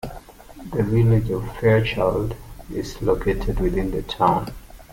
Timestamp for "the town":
3.91-4.51